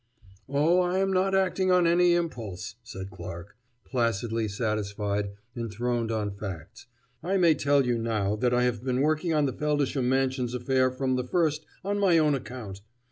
[0.49, 3.55] "Oh, I am not acting on any impulse," said Clarke,
[3.85, 6.87] placidly satisfied, enthroned on facts;
[7.21, 10.89] "I may tell you now that I have been working on the Feldisham Mansions affair
[10.89, 12.81] from the first on my own account.